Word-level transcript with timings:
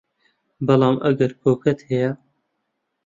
بەڵام 0.67 0.95
ئەگەر 1.05 1.31
کۆکەت 1.41 1.79
هەیە 1.89 2.11